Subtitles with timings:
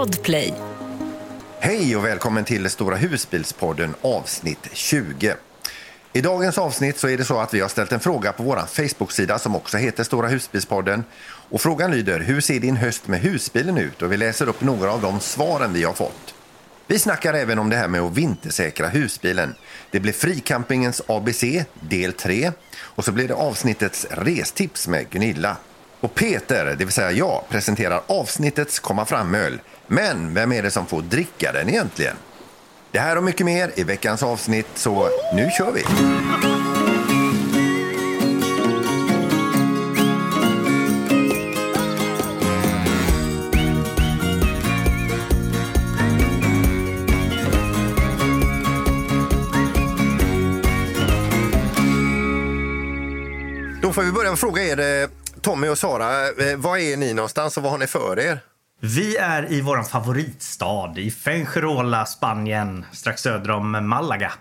[0.00, 0.54] Podplay.
[1.58, 5.34] Hej och välkommen till Stora husbilspodden avsnitt 20.
[6.12, 8.56] I dagens avsnitt så är det så att vi har ställt en fråga på vår
[8.56, 11.04] Facebook-sida som också heter Stora husbilspodden.
[11.22, 14.02] Och frågan lyder, hur ser din höst med husbilen ut?
[14.02, 16.34] Och vi läser upp några av de svaren vi har fått.
[16.86, 19.54] Vi snackar även om det här med att vintersäkra husbilen.
[19.90, 21.44] Det blir Fricampingens ABC,
[21.80, 22.52] del 3.
[22.80, 25.56] Och så blir det avsnittets restips med Gunilla.
[26.00, 29.60] Och Peter, det vill säga jag, presenterar avsnittets komma fram-öl.
[29.92, 32.16] Men vem är det som får dricka den egentligen?
[32.90, 35.82] Det här och mycket mer i veckans avsnitt, så nu kör vi!
[53.82, 55.08] Då får vi börja med att fråga er, eh,
[55.40, 58.49] Tommy och Sara, eh, var är ni någonstans och vad har ni för er?
[58.80, 64.32] Vi är i vår favoritstad i Fuengirola, Spanien, strax söder om Malaga.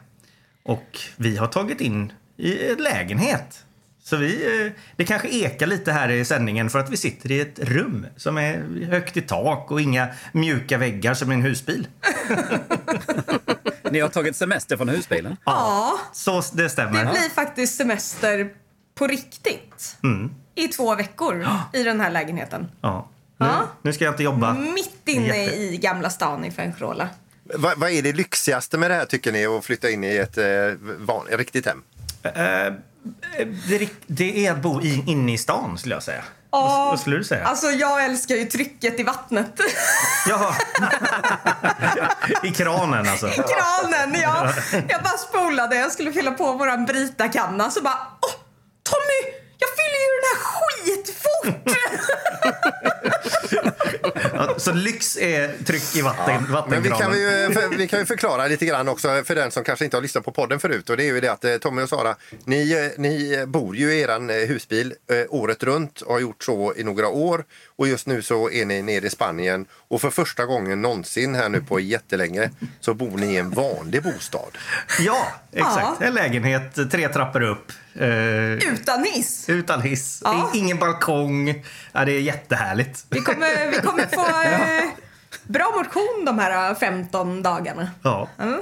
[0.64, 3.66] Och vi har tagit in i en lägenhet.
[4.04, 7.40] Så vi, eh, det kanske ekar lite här i sändningen för att vi sitter i
[7.40, 11.88] ett rum som är högt i tak och inga mjuka väggar som i en husbil.
[13.92, 15.38] Ni har tagit semester från husbilen?
[15.46, 17.06] Ja, Så det stämmer.
[17.06, 18.50] det blir faktiskt semester
[18.96, 19.98] på riktigt.
[20.04, 20.32] Mm.
[20.56, 22.68] I två veckor i den här lägenheten.
[22.82, 23.08] Ja.
[23.38, 23.68] Nu, Ja.
[23.82, 24.54] Nu ska jag inte jobba.
[24.54, 27.10] Mitt inne Jätte- i Gamla stan i Fuengirola.
[27.56, 30.38] Va, vad är det lyxigaste med det här tycker ni, att flytta in i ett
[30.38, 30.46] eh,
[31.00, 31.84] van, ett riktigt hem?
[32.24, 32.74] Eh,
[33.70, 36.24] det, det är att bo i, inne i stan skulle jag säga.
[36.52, 37.46] Vad, vad skulle du säga?
[37.46, 39.52] Alltså jag älskar ju trycket i vattnet.
[40.30, 40.56] Jaha.
[42.44, 43.28] I kranen alltså.
[43.28, 44.22] I kranen.
[44.22, 44.54] Jag,
[44.90, 45.76] jag bara spolade.
[45.76, 48.32] Jag skulle fylla på våran Brita-kanna så bara Åh,
[48.84, 49.36] Tommy!
[49.58, 51.76] Jag fyller ju den här skitfort!
[54.34, 58.48] Ja, så lyx är tryck i vatten, Men vi kan, ju, vi kan ju förklara
[58.48, 60.90] lite grann också för den som kanske inte har lyssnat på podden förut.
[60.90, 62.16] Och det är ju det att eh, Tommy och Sara,
[62.46, 64.94] ni, eh, ni bor ju i eran eh, husbil
[65.30, 67.46] året runt och har gjort så i några år.
[67.76, 71.50] Och just nu så är ni nere i Spanien och för första gången någonsin här
[71.50, 72.50] nu på jättelänge
[72.80, 74.58] så bor ni i en vanlig bostad.
[75.00, 75.98] Ja, exakt.
[76.00, 76.06] Ja.
[76.06, 77.72] En lägenhet, tre trappor upp.
[77.96, 79.50] Eh, Utan hiss.
[79.50, 80.22] utan hiss.
[80.24, 80.52] Ja.
[80.54, 81.64] Ingen balkong.
[81.92, 83.06] Ja, det är jättehärligt.
[83.10, 84.90] Vi kommer, vi kommer få eh,
[85.44, 87.90] bra motion de här eh, 15 dagarna.
[88.04, 88.30] Ja.
[88.40, 88.62] Mm.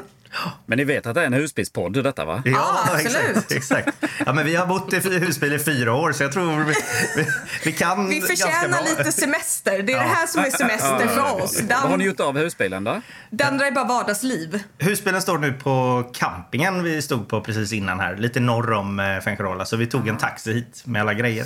[0.66, 2.41] Men ni vet att det är en husbilspodd detta va?
[2.45, 3.51] Ja, absolut.
[3.51, 3.89] Exakt, exakt.
[4.25, 6.73] Ja, men vi har bott i husbil i fyra år så jag tror vi,
[7.16, 7.27] vi,
[7.63, 9.83] vi kan Vi förtjänar lite semester.
[9.83, 11.61] Det är det här som är semester för oss.
[11.61, 13.01] Vad har ni gjort av husbilen då?
[13.29, 14.63] det andra är bara vardagsliv.
[14.77, 18.16] Husbilen står nu på campingen vi stod på precis innan här.
[18.16, 19.66] Lite norr om eh, Fuengirola.
[19.66, 21.45] Så vi tog en taxi hit med alla grejer.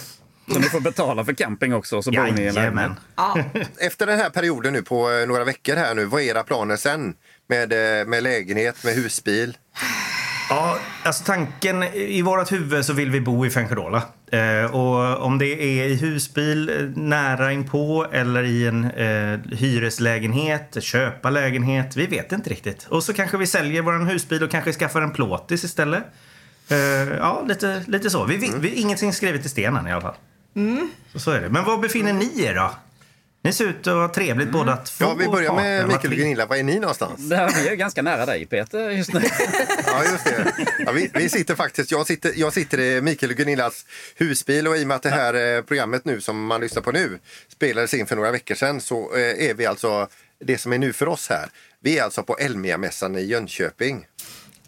[0.53, 2.51] Så ni får betala för camping också så bor ni i.
[3.15, 3.37] Ja.
[3.79, 6.75] Efter den här perioden nu på eh, några veckor här nu, vad är era planer
[6.75, 7.13] sen?
[7.47, 9.57] Med, eh, med lägenhet, med husbil?
[10.49, 14.03] Ja, alltså tanken i vårt huvud så vill vi bo i Fuengirola.
[14.31, 20.83] Eh, och om det är i husbil eh, nära inpå eller i en eh, hyreslägenhet,
[20.83, 22.87] köpa lägenhet, vi vet inte riktigt.
[22.89, 26.03] Och så kanske vi säljer vår husbil och kanske skaffar en plåtis istället.
[26.69, 26.77] Eh,
[27.17, 28.25] ja, lite, lite så.
[28.25, 30.15] Vi, vi, vi, ingenting skrivet i stenen i alla fall.
[31.13, 31.49] Så, så är det.
[31.49, 32.71] Men var befinner ni er då?
[33.43, 35.05] Ni ser ut att ha trevligt båda två.
[35.05, 36.17] Ja, vi börjar med Mikael och?
[36.17, 36.45] Gunilla.
[36.45, 37.29] Var är ni någonstans?
[37.29, 39.21] Det här, vi är ganska nära dig Peter just nu.
[39.85, 40.53] Ja, just det.
[40.85, 43.85] Ja, vi, vi sitter faktiskt, jag sitter, jag sitter i Mikael och Gunillas
[44.15, 46.91] husbil och i och med att det här eh, programmet nu som man lyssnar på
[46.91, 50.07] nu spelades in för några veckor sedan så eh, är vi alltså,
[50.45, 54.07] det som är nu för oss här, vi är alltså på Elmia-mässan i Jönköping.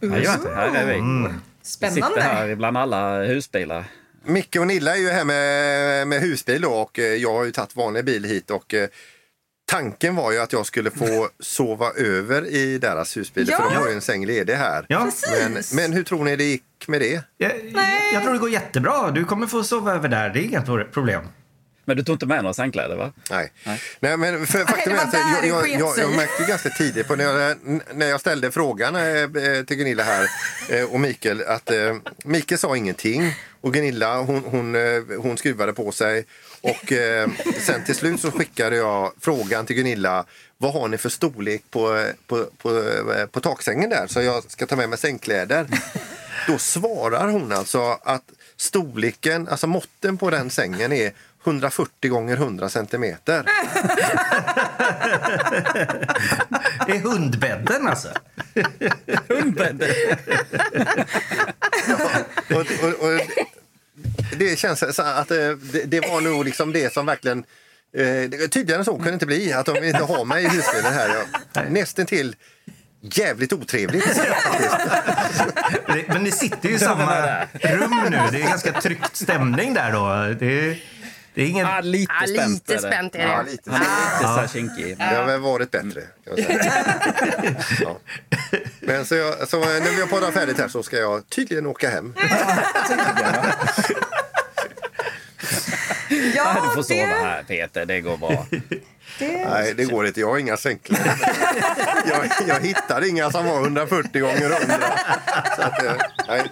[0.02, 0.94] Jajamän, här är vi.
[0.94, 1.34] Mm.
[1.62, 2.22] Sitter Spännande.
[2.22, 3.86] här bland alla husbilar.
[4.26, 7.52] Micke och Nilla är ju här med, med husbil då och eh, jag har ju
[7.52, 8.90] tagit vanlig bil hit och eh,
[9.72, 13.58] tanken var ju att jag skulle få sova över i deras husbil Ja.
[13.58, 14.86] för de har ju en säng ledig här.
[14.90, 15.12] Ja.
[15.32, 17.22] Men, men hur tror ni det gick med det?
[17.38, 17.52] Jag,
[18.14, 19.12] jag tror det går jättebra.
[19.12, 20.30] Du kommer få sova över där.
[20.30, 21.24] Det är inget problem.
[21.86, 23.14] Men du tog inte med några sängkläder va?
[23.30, 23.52] Nej.
[24.00, 24.18] Nej.
[24.18, 27.58] men för, faktum är att jag, jag, jag, jag märkte ganska tidigt på när jag,
[27.94, 30.28] när jag ställde frågan eh, till Gunilla här
[30.90, 31.72] och Mikael att
[32.24, 36.25] Mikael sa ingenting och Gunilla hon, hon, eh, hon skruvade på sig
[36.62, 37.30] och eh,
[37.60, 40.25] sen till slut så skickade jag frågan till Gunilla
[40.57, 42.77] vad har ni för storlek på, på, på,
[43.18, 45.68] eh, på taksängen där så jag ska ta med mig sängkläder.
[46.48, 48.24] Då svarar hon alltså att
[48.57, 51.13] storleken, alltså måtten på den sängen är
[51.45, 53.44] 140 gånger 100 centimeter.
[56.88, 58.10] Det är hundbädden alltså.
[59.28, 59.90] Hundbädden.
[62.50, 63.22] Och, och, och,
[64.38, 67.44] det känns så att eh, det, det var nog liksom det som verkligen
[67.92, 70.48] det- Tydligare än så kan det inte bli, att de vill inte ha mig i
[70.48, 71.16] husbilen här.
[71.54, 72.36] Jag, nästan till
[73.01, 74.22] jävligt otrevligt.
[76.07, 78.18] Men ni sitter ju i samma rum nu.
[78.31, 80.36] Det är ganska tryckt stämning där då.
[80.40, 80.78] Det,
[81.33, 81.65] det är ingen...
[81.68, 83.25] Ah, lite Ja, spänt lite spänt är det.
[83.25, 83.71] Ja, lite.
[83.71, 83.85] Han är
[84.18, 84.97] lite så här kinkig.
[84.97, 86.01] Det har väl varit bättre.
[86.01, 86.74] Kan jag säga.
[87.81, 87.97] Ja.
[88.80, 91.89] Men så, jag, så när vi har poddat färdigt här så ska jag tydligen åka
[91.89, 92.13] hem.
[96.35, 98.45] Ja, Du får sova det, här Peter, det går bra.
[99.19, 100.19] det, Nej, det går inte.
[100.19, 101.19] Jag har inga sängkläder.
[102.06, 104.57] Jag, jag hittade inga som var 140 gånger 100.
[105.56, 105.94] Så att, eh,
[106.27, 106.44] nej.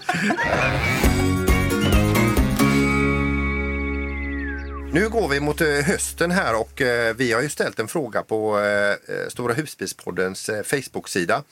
[4.93, 8.21] Nu går vi mot eh, hösten här och eh, vi har ju ställt en fråga
[8.21, 11.43] på eh, Stora husbilspoddens Facebook-sida.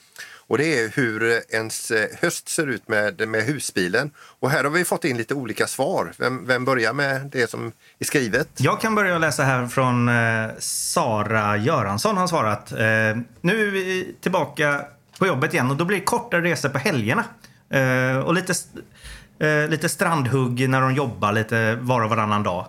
[0.47, 1.91] Och det är hur ens
[2.21, 4.12] höst ser ut med, med husbilen.
[4.39, 6.12] Och här har vi fått in lite olika svar.
[6.18, 8.47] Vem, vem börjar med det som är skrivet?
[8.57, 10.09] Jag kan börja läsa här från
[10.59, 12.71] Sara Göransson har svarat.
[13.41, 14.81] Nu är vi tillbaka
[15.19, 17.24] på jobbet igen och då blir det kortare resor på helgerna.
[18.25, 18.53] Och lite,
[19.68, 22.68] lite strandhugg när de jobbar lite var och varannan dag.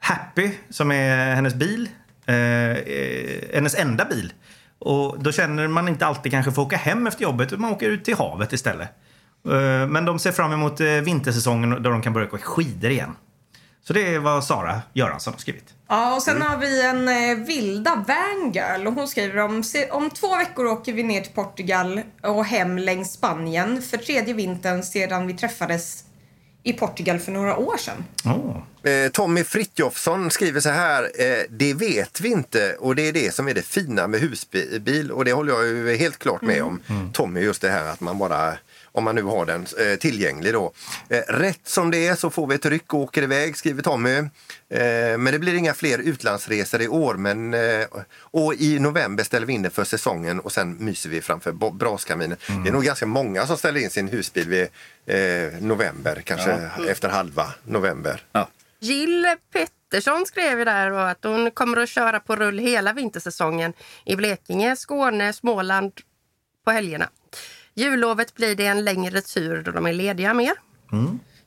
[0.00, 1.88] Happy, som är hennes bil,
[2.26, 2.34] eh,
[3.54, 4.32] hennes enda bil.
[4.78, 7.88] Och då känner man inte alltid kanske får åka hem efter jobbet utan man åker
[7.88, 8.88] ut till havet istället.
[9.46, 13.16] Eh, men de ser fram emot eh, vintersäsongen då de kan börja åka skidor igen.
[13.82, 15.74] Så det är vad Sara Göransson har skrivit.
[15.88, 20.36] ja, och sen har vi en eh, vilda Vangirl och hon skriver om, om två
[20.36, 25.34] veckor åker vi ner till Portugal och hem längs Spanien för tredje vintern sedan vi
[25.34, 26.04] träffades
[26.62, 28.04] i Portugal för några år sedan.
[28.24, 28.56] Oh.
[29.12, 31.02] Tommy Fritjofsson skriver så här.
[31.02, 35.12] Eh, det vet vi inte och det är det som är det fina med husbil
[35.12, 36.80] och det håller jag ju helt klart med om.
[37.12, 38.54] Tommy, just det här att man bara
[38.92, 40.72] om man nu har den eh, tillgänglig då.
[41.08, 44.16] Eh, rätt som det är så får vi ett ryck och åker iväg, skriver Tommy.
[44.16, 44.28] Eh,
[45.18, 47.14] men det blir inga fler utlandsresor i år.
[47.14, 47.54] Men,
[48.20, 52.36] och i november ställer vi in det för säsongen och sen myser vi framför braskaminen.
[52.64, 54.68] Det är nog ganska många som ställer in sin husbil vid
[55.62, 58.22] november, kanske efter halva november.
[58.32, 58.48] Ja.
[58.80, 63.72] Jill Pettersson skrev ju där att hon kommer att köra på rull hela vintersäsongen
[64.04, 65.92] i Blekinge, Skåne, Småland
[66.64, 67.08] på helgerna.
[67.80, 70.52] Jullovet blir det en längre tur då de är lediga mer.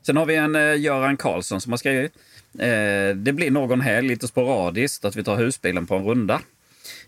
[0.01, 2.13] Sen har vi en eh, Göran Karlsson som har skrivit.
[2.59, 6.33] Eh, det blir någon helg lite sporadiskt att vi tar husbilen på en runda.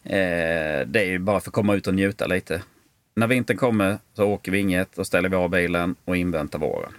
[0.03, 2.61] Eh, det är ju bara för att komma ut och njuta lite.
[3.15, 6.91] När vintern kommer så åker vi inget och ställer vi av bilen och inväntar våren.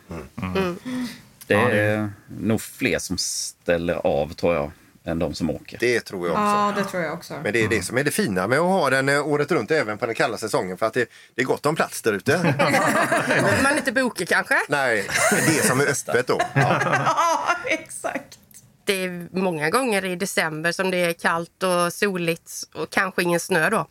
[1.47, 4.71] Det Ja, det- är nog fler som ställer av tror jag
[5.07, 5.79] än de som åker.
[5.79, 6.43] Det tror jag också.
[6.43, 7.35] Ja, det tror jag också.
[7.43, 9.71] Men det är det som är det fina med att ha den eh, året runt
[9.71, 12.37] även på den kalla säsongen för att det, det är gott om plats där ute.
[13.57, 14.55] Om man inte bokar kanske.
[14.69, 16.41] Nej, det som är öppet då.
[16.55, 16.81] Ja.
[17.17, 18.39] Ja, exakt.
[18.85, 23.41] Det är många gånger i december som det är kallt och soligt och kanske ingen
[23.41, 23.87] snö då.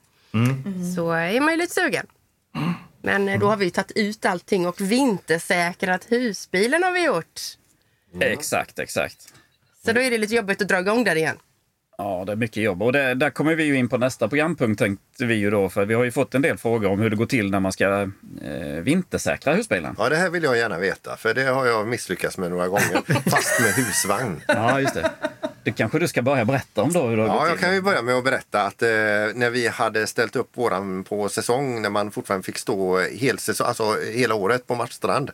[0.95, 2.06] Så är man ju lite sugen.
[3.01, 7.41] Men eh, då har vi tagit ut allting och vintersäkrat husbilen har vi gjort.
[8.19, 9.33] Exakt, exakt.
[9.86, 11.38] Så då är det lite jobbigt att dra igång där igen.
[11.98, 12.84] Ja, det är mycket jobb.
[12.84, 15.70] Och det, där kommer vi ju in på nästa programpunkt tänkte vi ju då.
[15.70, 17.72] För vi har ju fått en del frågor om hur det går till när man
[17.72, 18.02] ska
[18.44, 19.96] eh, vintersäkra husbilen.
[19.98, 23.02] ja, det här vill jag gärna veta för det har jag misslyckats med några gånger.
[23.30, 24.42] Fast med husvagn.
[24.48, 25.12] Ja, just det.
[25.64, 27.04] Det kanske du ska börja berätta om då.
[27.08, 27.66] Hur det har Ja, gått jag till.
[27.66, 28.88] kan ju börja med att berätta att eh,
[29.36, 33.68] när vi hade ställt upp våran på säsong när man fortfarande fick stå hel säsong,
[33.68, 35.32] alltså hela året på Marstrand.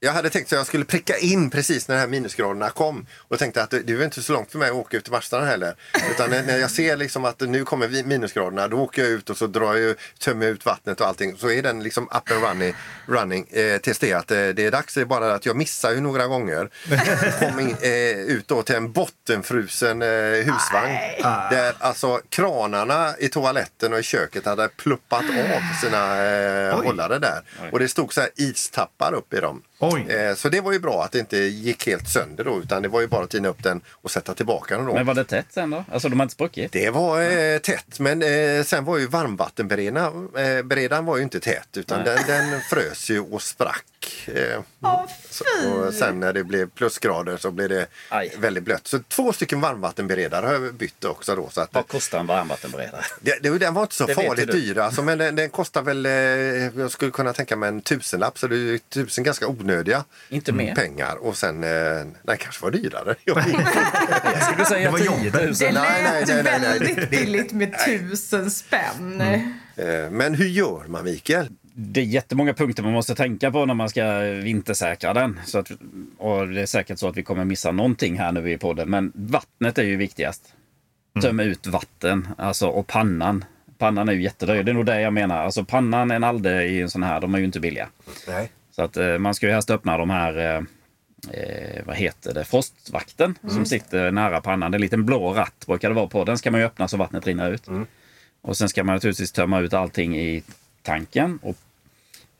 [0.00, 3.38] Jag hade tänkt att jag skulle pricka in precis när de här minusgraderna kom och
[3.38, 5.46] tänkte att det det är inte så långt för mig att åka ut till Marstrand
[5.46, 5.74] heller.
[6.10, 9.36] Utan när, jag ser liksom att nu kommer vi- minusgraderna då åker jag ut och
[9.36, 11.36] så drar jag, tömmer jag ut vattnet och allting.
[11.36, 12.74] Så är den liksom up and running,
[13.06, 14.94] running eh, tills det att eh, det är dags.
[14.94, 16.70] Det är bara att jag missar ju några gånger.
[17.50, 20.98] Kom in, eh, ut då till en bottenfrusen eh, husvagn.
[21.50, 26.86] Där alltså kranarna i toaletten och i köket hade pluppat av sina eh, Oj.
[26.86, 27.42] hållare där.
[27.72, 29.62] Och det stod så här istappar upp i dem.
[29.80, 30.12] Oj.
[30.12, 32.88] Eh, så det var ju bra att det inte gick helt sönder då utan det
[32.88, 34.94] var ju bara att tina upp den och sätta tillbaka den då.
[34.94, 35.84] Men var det tätt sen då?
[35.92, 36.72] Alltså de har inte spruckit?
[36.72, 41.76] Det var eh, tätt men eh, sen var ju varmvattenberedaren eh, var ju inte tät
[41.76, 43.84] utan den, den frös ju och sprack.
[44.26, 44.62] Eh,
[45.30, 45.68] fy!
[45.68, 48.34] och sen när det blev plusgrader så blev det Aj.
[48.38, 48.86] väldigt blött.
[48.86, 51.48] Så två stycken varmvattenberedare har jag bytt också då.
[51.50, 53.02] Så att, Vad kostar en varmvattenberedare?
[53.20, 56.06] det, det, den var inte så Det farligt dyr alltså, men den, den kostar väl,
[56.06, 56.12] eh,
[56.80, 60.52] jag skulle kunna tänka mig en tusenlapp så det är ju tusen ganska onödiga Inte
[60.52, 60.74] mer?
[60.74, 61.70] pengar och sen, eh,
[62.22, 63.14] nej kanske var dyrare.
[63.24, 63.42] Jag
[64.52, 65.34] skulle säga Det var 10 jobbigt.
[65.34, 65.54] 000.
[65.54, 66.78] Det Nej, nej, lät nej, nej, nej.
[66.78, 69.20] väldigt billigt med tusen spänn.
[69.20, 71.48] Eh, men hur gör man Mikael?
[71.80, 75.40] Det är jättemånga punkter man måste tänka på när man ska vintersäkra den.
[75.46, 75.70] Så att,
[76.18, 78.90] och det är säkert så att vi kommer missa någonting här nu i podden.
[78.90, 80.42] Men vattnet är ju viktigast.
[81.22, 82.28] tömma ut vatten.
[82.38, 83.44] Alltså, och pannan.
[83.78, 84.62] Pannan är ju jättedyr.
[84.62, 85.44] Det är nog det jag menar.
[85.44, 87.88] Alltså pannan, en Alde i en sån här, de är ju inte billiga.
[88.28, 88.50] Nej.
[88.78, 90.62] Så att eh, man ska ju helst öppna de här, eh,
[91.40, 94.70] eh, vad heter det, frostvakten som sitter nära pannan.
[94.70, 96.24] Det är en liten blå ratt brukar det vara på.
[96.24, 97.68] Den ska man ju öppna så vattnet rinner ut.
[98.42, 100.42] Och sen ska man naturligtvis tömma ut allting i
[100.82, 101.38] tanken.
[101.42, 101.56] Och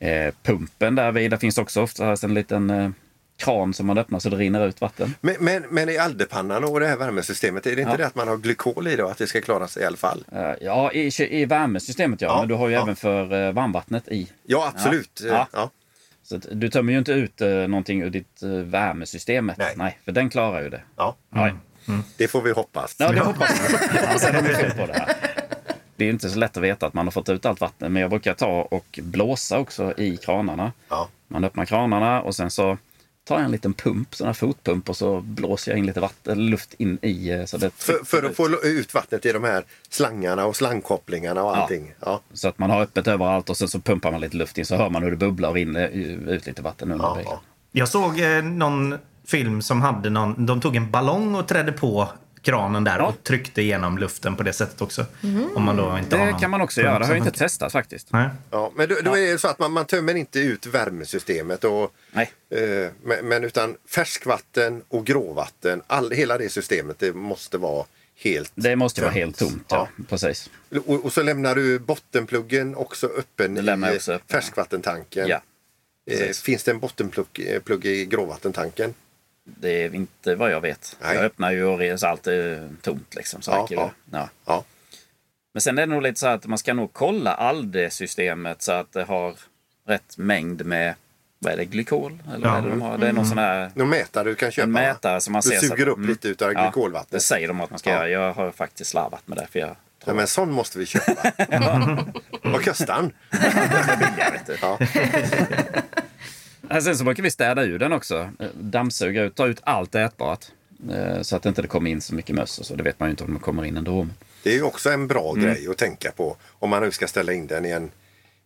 [0.07, 2.89] eh, pumpen där vid, där finns också oftast en liten eh,
[3.37, 5.15] kran som man öppnar så det rinner ut vatten.
[5.21, 7.97] Men, men, men i aldepannan och det här värmesystemet, är det inte Ja.
[7.97, 9.97] det att man har glykol i det och att det ska klara sig i alla
[9.97, 10.23] fall?
[10.31, 12.81] Eh, ja, i, i värmesystemet ja, Ja, men du har ju ja.
[12.83, 14.31] även för varmvattnet i.
[14.43, 15.21] Ja, absolut.
[15.51, 15.71] Ja.
[16.29, 19.59] Så att du tömmer ju inte ut eh, någonting ur ditt eh, värmesystemet.
[19.75, 19.97] Nej.
[20.05, 20.81] för den klarar ju det.
[20.95, 21.15] Ja.
[21.29, 21.51] Ja,
[22.17, 22.95] Det får vi hoppas.
[22.99, 24.03] Ja, det hoppas jag.
[24.09, 25.15] Annars är de ju fel på det här.
[25.95, 28.01] Det är inte så lätt att veta att man har fått ut allt vatten, men
[28.01, 30.71] jag brukar ta och blåsa också i kranarna.
[30.89, 31.09] Ja.
[31.27, 32.77] Man öppnar kranarna och sen så
[33.29, 36.45] tar jag en liten pump, sån här fotpump och så blåser jag in lite vatten,
[36.49, 37.29] luft in i.
[37.29, 41.43] eh, Så, det För, för att få ut vattnet i de här slangarna och slangkopplingarna
[41.43, 41.93] och allting.
[42.05, 42.21] Ja.
[42.33, 44.75] så att man har öppet överallt och sen så pumpar man lite luft in så
[44.75, 45.87] hör man hur det bubblar och rinner
[46.27, 47.31] ut lite vatten under Ja, bilen.
[47.31, 47.41] ja.
[47.71, 48.95] Jag såg eh, någon
[49.25, 52.07] film som hade någon, de tog en ballong och trädde på
[52.41, 53.07] kranen där Ja.
[53.07, 55.05] och tryckte igenom luften på det sättet också.
[55.55, 56.99] Om man då inte har Det kan man också göra.
[56.99, 58.11] Det har jag inte testat faktiskt.
[58.11, 58.29] Nej.
[58.51, 61.93] Ja, men då, då är det så att man, man tömmer inte ut värmesystemet och,
[62.11, 62.31] Nej.
[62.49, 67.85] eh, men, men utan färskvatten och gråvatten, all, hela det systemet det måste vara
[68.23, 69.19] helt Det måste vara tömt.
[69.23, 69.87] helt tomt, ja.
[70.09, 70.49] Precis.
[70.85, 74.27] Och, och så lämnar du bottenpluggen också öppen i också öppen.
[74.31, 75.27] färskvattentanken.
[75.27, 75.41] Ja.
[76.11, 77.27] eh, finns det en bottenplugg
[77.85, 78.93] eh, i gråvattentanken?
[79.59, 80.97] Det är inte vad jag vet.
[81.01, 81.15] Nej.
[81.15, 81.63] Jag öppnar ju
[81.93, 83.41] och så allt är tomt liksom.
[83.41, 83.91] Så Ja, ja.
[84.11, 84.29] Ja.
[84.45, 84.63] Ja.
[85.53, 88.91] Men sen är det nog lite så att man ska nog kolla ALDE-systemet så att
[88.93, 89.33] det har
[89.87, 90.93] rätt mängd med
[91.39, 92.19] vad är det, glykol?
[92.35, 92.51] Eller Ja.
[92.53, 92.97] vad är det de har?
[92.97, 94.63] Det är någon sån här Någon mätare du kan köpa?
[94.63, 95.57] en mätare som man Du ser.
[95.59, 97.11] så suger att- upp lite utav Ja, glykolvattnet.
[97.11, 97.95] Det säger de att man ska Ja.
[97.95, 98.09] göra.
[98.09, 99.47] Jag har faktiskt slarvat med det.
[99.51, 99.75] För jag
[100.05, 101.31] Ja, men sån måste vi köpa.
[102.43, 103.11] Vad kostar den?
[104.61, 104.79] Ja.
[106.69, 108.29] Ja, Sen så brukar vi städa ur den också.
[108.53, 110.45] Dammsuga ut, ta ut allt ätbart.
[110.93, 112.75] Eh, Så att det inte kommer in så mycket möss och så.
[112.75, 114.07] Det vet man ju inte om de kommer in ändå.
[114.43, 115.43] Det är ju också en bra Mm.
[115.45, 117.91] grej att tänka på om man nu ska ställa in den i en,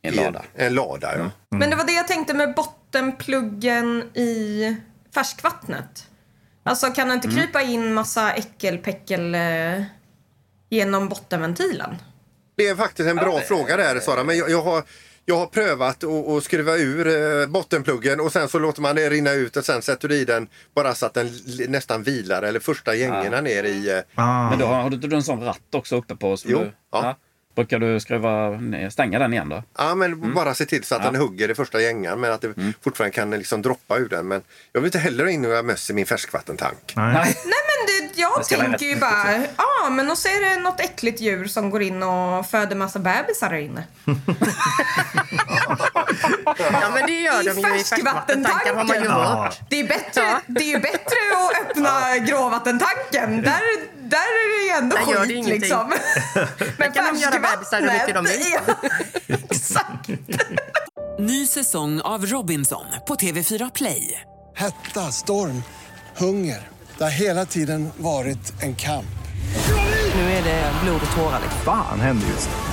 [0.02, 0.28] En i lada.
[0.40, 0.42] Mm.
[0.56, 1.32] En, en lada ja.
[1.58, 4.76] Men det var det jag tänkte med bottenpluggen i
[5.14, 6.08] färskvattnet.
[6.64, 7.40] Alltså kan det inte Mm.
[7.40, 9.84] krypa in massa äckelpäckel eh,
[10.70, 11.96] genom bottenventilen?
[12.56, 14.24] Det är faktiskt en bra fråga där Sara.
[14.24, 14.84] Men jag, jag, har,
[15.26, 17.08] jag har prövat att skruva ur
[17.42, 20.26] eh, bottenpluggen och sen så låter man det rinna ut och sen sätter du i
[20.26, 21.30] den bara så att den
[21.68, 23.90] nästan vilar eller första gängorna ner i...
[23.92, 24.50] eh, Ah.
[24.50, 26.38] Men då har, har du inte en sån ratt också uppe på?
[26.38, 27.18] som Jo, du, ja.
[27.56, 29.64] Brukar du skruva ner, stänga den igen då?
[29.78, 31.06] Ja, men bara se till så att Mm.
[31.06, 31.10] Ja.
[31.10, 31.22] Mm.
[31.22, 34.28] den hugger i första gängan men att det fortfarande kan liksom droppa ur den.
[34.28, 34.42] Men
[34.72, 36.94] jag vill inte heller ha in några möss i min färskvattentank.
[36.96, 37.14] Nej.
[37.14, 37.24] Nej.
[37.24, 40.80] Nej men det, jag Det tänker ju bara, ja men och så är det något
[40.80, 43.84] äckligt djur som går in och föder massa bebisar där inne.
[46.60, 49.60] Ja, men det gör I de ju i färskvattentankar har man ju hört.
[49.70, 50.40] Det är bättre, Ja.
[50.48, 53.42] det är bättre att öppna gråvattentanken.
[53.42, 53.62] Där,
[54.10, 55.60] där är det ju ändå Där gör det skit ingenting.
[55.60, 55.94] liksom.
[56.78, 58.44] Men kan de göra bebisar hur mycket de vill.
[59.28, 60.10] Ja, exakt.
[61.20, 64.22] Ny säsong av Robinson på TV4 Play.
[64.56, 65.64] Hetta, storm,
[66.18, 66.68] hunger.
[66.98, 69.06] Det har hela tiden varit en kamp.
[70.16, 71.40] Nu är det blod och tårar.
[71.44, 71.62] liksom.
[71.66, 72.73] Fan händer just nu.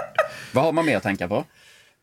[0.51, 1.45] Vad har man mer att tänka på?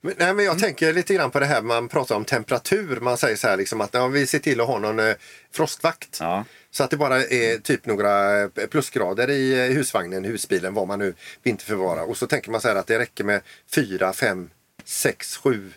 [0.00, 3.00] Men, nej, men jag tänker lite grann på det här man pratar om temperatur.
[3.00, 5.14] Man säger så här liksom att ja, vi ser till att ha någon eh,
[5.52, 6.16] frostvakt.
[6.20, 6.44] Ja.
[6.70, 10.98] Så att det bara är typ några eh, plusgrader i eh, husvagnen, husbilen, vad man
[10.98, 12.02] nu vinterförvarar.
[12.02, 13.40] Och så tänker man så här att det räcker med
[13.74, 14.50] 4, 5,
[14.84, 15.72] 6, 7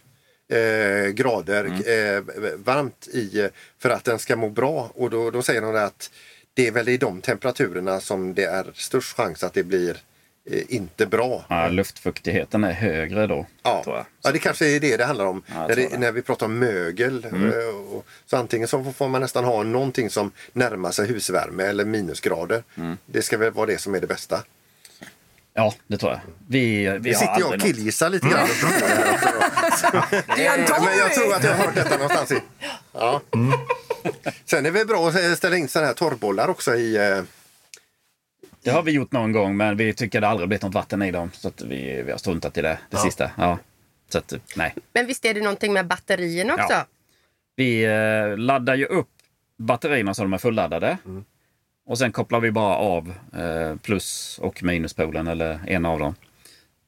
[0.51, 2.21] eh, grader eh,
[2.55, 3.49] varmt i
[3.79, 4.91] för att den ska må bra.
[4.95, 6.11] Och då, då säger de att
[6.53, 9.97] det är väl i de temperaturerna som det är störst chans att det blir
[10.67, 11.45] inte bra.
[11.47, 13.83] Ja, luftfuktigheten är högre då, Ja.
[13.83, 14.05] tror jag.
[14.23, 15.43] ja, det kanske är det det handlar om.
[15.47, 15.97] Ja, när, det, det.
[15.97, 17.25] när vi pratar om mögel.
[17.25, 21.85] eh, Och, så antingen så får man nästan ha någonting som närmar sig husvärme eller
[21.85, 22.63] minusgrader.
[22.77, 22.97] Mm.
[23.05, 24.43] Det ska väl vara det som är det bästa.
[25.53, 26.19] Ja, det tror jag.
[26.47, 28.47] Vi, vi, har sitter jag och killgissar lite grann.
[30.09, 30.23] det.
[30.35, 32.31] Det en Men jag tror att jag har hört detta någonstans.
[32.31, 32.41] I.
[32.93, 33.21] Ja.
[34.45, 36.97] Sen är det väl bra att ställa in sådana här torrbollar också i...
[38.63, 41.11] Det har vi gjort någon gång, men vi tycker det aldrig blivit något vatten i
[41.11, 41.31] dem.
[41.33, 43.31] Så att vi, vi har struntat i det, det sista.
[43.37, 43.57] Ja.
[44.09, 44.75] Så att, nej.
[44.93, 46.73] Men visst är det någonting med batterierna också?
[46.73, 46.85] Ja.
[47.55, 49.09] Vi eh, laddar ju upp
[49.57, 50.97] batterierna så de är fulladdade.
[51.85, 56.15] Och sen kopplar vi bara av eh, plus och minuspolen, eller en av dem.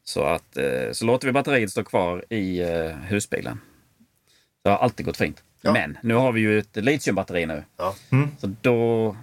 [0.03, 3.59] Så, att, eh, så låter vi batteriet stå kvar i eh, husbilen.
[4.63, 5.43] Det har alltid gått fint.
[5.61, 5.73] Ja.
[5.73, 7.63] Men nu har vi ju ett litiumbatteri nu.
[7.77, 7.95] Ja.
[8.39, 9.15] Så då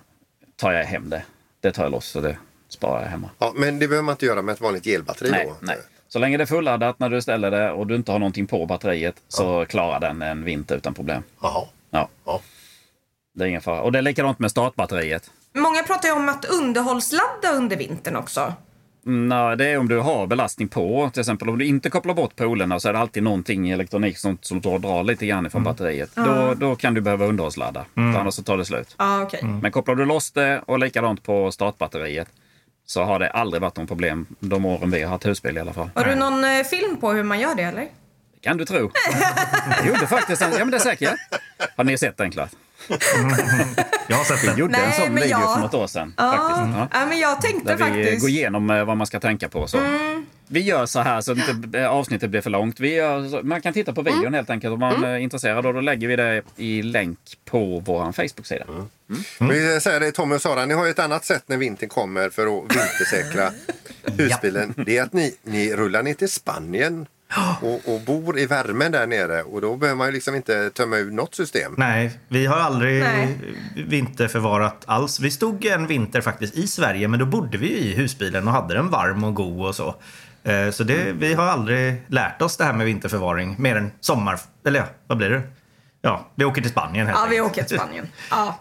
[0.56, 1.22] tar jag hem det.
[1.60, 2.36] Det tar jag loss och det
[2.68, 3.30] sparar jag hemma.
[3.38, 5.56] Ja, men det behöver man inte göra med ett vanligt elbatteri Nej, då?
[5.60, 5.78] nej.
[6.08, 8.66] Så länge det är fulladdat när du ställer det och du inte har någonting på
[8.66, 11.22] batteriet så klarar den en vinter utan problem.
[11.42, 11.66] Jaha.
[11.90, 12.08] Ja.
[12.24, 12.40] Ja.
[13.34, 13.82] Det är ingen fara.
[13.82, 15.30] Och det är likadant med startbatteriet.
[15.54, 18.54] Många pratar ju om att underhållsladda under vintern också.
[19.06, 21.10] Mm, Nej, det är om du har belastning på.
[21.12, 24.18] Till exempel om du inte kopplar bort polerna så är det alltid någonting i elektronik
[24.18, 26.10] som, som drar, drar lite grann ifrån batteriet.
[26.14, 27.84] Då, då kan du behöva underhållsladda.
[27.94, 28.94] För annars så tar det slut.
[28.98, 29.42] Ja, okej.
[29.62, 32.28] Men kopplar du loss det och likadant på startbatteriet
[32.86, 35.72] så har det aldrig varit någon problem de åren vi har haft husbil i alla
[35.72, 35.90] fall.
[35.94, 37.88] Har du någon eh, film på hur man gör det eller?
[38.40, 38.90] Kan du tro.
[39.78, 41.14] Jag gjorde faktiskt en, ja men det är säkert.
[41.76, 42.50] Har ni sett den klart?
[44.08, 44.56] Jag har sett Vi den.
[44.58, 46.14] gjorde Nej, en sån video jag- för något år sedan.
[46.16, 46.76] Ja, Faktiskt.
[46.78, 46.88] Ja.
[47.00, 48.08] ja men jag tänkte Där vi faktiskt...
[48.08, 48.20] Mm.
[48.20, 49.66] går igenom eh, vad man ska tänka på.
[49.66, 49.78] Så.
[50.52, 52.80] Vi gör så här så att inte eh, avsnittet blir för långt.
[52.80, 54.34] Vi gör, så- man kan titta på videon Mm.
[54.34, 55.66] helt enkelt om man är intresserad.
[55.66, 58.64] Och då lägger vi det i länk på vår Facebook-sida.
[59.38, 61.88] Men Vi säger det Tommy och Sara, ni har ju ett annat sätt när vintern
[61.88, 63.50] kommer för att vintersäkra
[64.18, 64.74] husbilen.
[64.86, 67.06] Det är att ni, ni rullar ner till Spanien
[67.62, 70.96] och, och bor i värmen där nere och då behöver man ju liksom inte tömma
[70.96, 71.74] ur något system.
[71.78, 73.38] Nej, vi har aldrig Nej.
[73.86, 75.20] vinterförvarat alls.
[75.20, 78.54] Vi stod en vinter faktiskt i Sverige, men då bodde vi ju i husbilen och
[78.54, 79.94] hade den varm och god och så.
[80.44, 84.40] Eh, Så det, vi har aldrig lärt oss det här med vinterförvaring mer än sommar...
[84.66, 85.42] Eller ja, vad blir det?
[86.02, 87.52] Ja, vi åker till Spanien helt Ja, vi enkelt.
[87.52, 88.06] åker till Spanien.
[88.30, 88.60] Ja.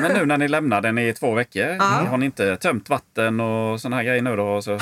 [0.00, 3.80] Men nu när ni lämnar den i två veckor, har ni inte tömt vatten och
[3.80, 4.46] såna här grejer nu då?
[4.46, 4.78] Och så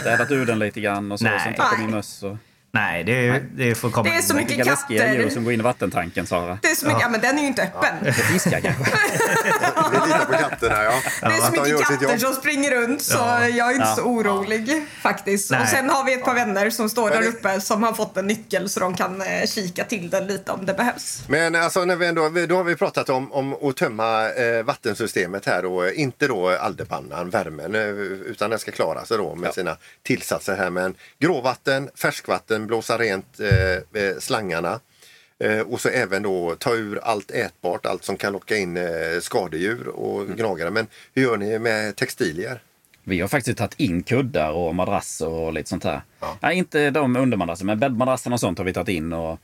[0.00, 1.40] städat ur den lite grann och så, Nej.
[1.44, 1.96] sen tagit på min Nej.
[1.96, 2.22] möss.
[2.22, 2.36] Och...
[2.72, 5.14] Nej, det, det får komma Det är så mycket Vilka läskiga katter.
[5.20, 6.58] djur som går in i vattentanken, Sara.
[6.62, 7.08] Det är så mycket, ja.
[7.08, 8.12] men den är ju inte öppen.
[8.14, 8.84] Fiskar kanske.
[9.92, 10.92] Vi tittar på katterna ja.
[11.20, 13.18] Det är så mycket katter som springer runt så
[13.52, 13.96] jag är inte Ja.
[13.96, 15.50] så orolig faktiskt.
[15.50, 15.60] Nej.
[15.62, 18.16] Och sen har vi ett par vänner som står där Men uppe som har fått
[18.16, 21.22] en nyckel så de kan eh, kika till den lite om det behövs.
[21.28, 25.46] Men alltså, när vi ändå, då har vi pratat om, om att tömma eh, vattensystemet
[25.46, 27.80] här och eh, inte då aldepannan, värmen, eh,
[28.30, 30.70] utan den ska klara sig då med sina tillsatser här.
[30.70, 34.80] Men gråvatten, färskvatten, blåsa rent eh, eh, slangarna.
[35.38, 38.84] Eh, och så även då ta ur allt ätbart, allt som kan locka in eh,
[39.20, 40.70] skadedjur och gnagare.
[40.70, 42.62] Men hur gör ni med textilier?
[43.04, 46.02] Vi har faktiskt tagit in kuddar och madrasser och lite sånt här.
[46.20, 46.38] Ja.
[46.40, 49.12] Nej, inte de undermadrasser, men bäddmadrasserna och sånt har vi tagit in.
[49.12, 49.38] Och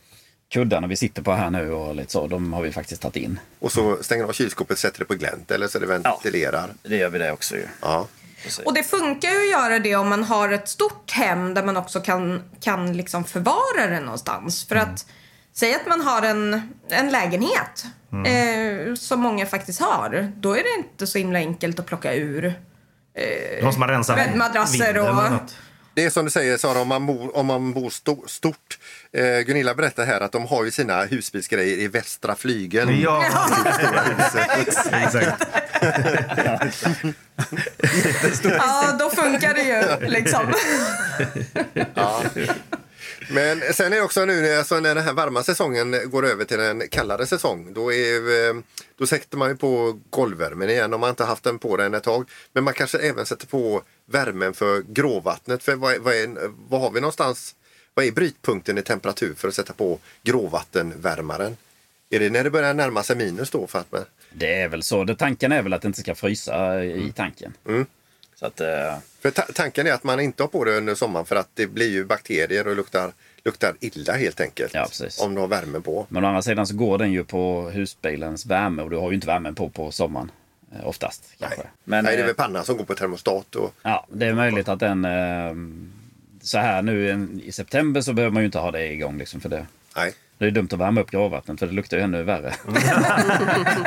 [0.49, 3.41] kuddarna vi sitter på här nu och lite så, de har vi faktiskt tagit in.
[3.59, 6.71] Och så stänger av kylskåpet, sätter det på glänt eller så det ventilerar.
[6.83, 7.65] Det gör vi det också ju.
[7.83, 8.07] Ja.
[8.65, 11.77] Och det funkar ju att göra det om man har ett stort hem där man
[11.77, 14.69] också kan, kan liksom förvara det någonstans.
[14.69, 15.07] För att
[15.53, 17.87] säg att man har en, en lägenhet
[18.27, 20.33] eh, som många faktiskt har.
[20.37, 22.55] Då är det inte så himla enkelt att plocka ur.
[23.61, 24.39] Då måste man rensa vinden
[25.09, 25.51] och-.
[25.97, 28.79] Det är som du säger Sara, om man bor, om man bor sto, stort.
[29.13, 33.01] Eh, Gunilla berättar här att de har ju sina husbilsgrejer i västra flygeln.
[33.01, 33.25] Ja,
[34.93, 35.47] Exakt.
[38.43, 40.53] Ja, då funkar det ju liksom.
[41.95, 42.23] Ja.
[43.31, 46.45] Men sen är det också nu när- alltså när den här varma säsongen går över
[46.45, 47.73] till en kallare säsong.
[47.75, 48.55] Då, är, eh,
[48.99, 52.03] då sätter man ju på golvvärmen igen om man inte haft den på den ett
[52.03, 52.31] tag.
[52.53, 55.63] Men man kanske även sätter på värmen för gråvattnet.
[55.63, 56.29] För vad, är, vad, är,
[56.69, 57.55] vad har vi någonstans?
[57.95, 61.57] Vad är brytpunkten i temperatur för att sätta på gråvattenvärmaren?
[62.11, 63.67] Är det när det börjar närma sig minus då?
[63.67, 65.05] För att man, Det är väl så.
[65.05, 67.53] Det, tanken är väl att det inte ska frysa i tanken.
[67.69, 67.87] Mm.
[68.35, 71.27] Så att, eh, för ta tanken är att man inte har på det under sommaren
[71.27, 73.13] för att det blir ju bakterier och luktar,
[73.45, 74.75] luktar illa helt enkelt.
[74.75, 74.89] Ja.
[75.21, 76.07] Om du har värmen på.
[76.09, 79.15] men å andra sidan så går den ju på husbilens värme och du har ju
[79.15, 80.31] inte värmen på på sommaren.
[80.75, 81.59] eh, Oftast kanske.
[81.59, 81.67] Nej.
[81.85, 83.55] Men, Nej, det är eh, väl pannan som går på termostat.
[83.55, 85.05] Och, Ja, det är möjligt att den...
[85.05, 85.55] Eh,
[86.43, 89.41] så här nu en- i september så behöver man ju inte ha det igång liksom
[89.41, 89.67] för det.
[89.97, 90.13] nej.
[90.39, 92.53] Det är dumt att värma upp gråvattnet för det luktar ju ännu värre.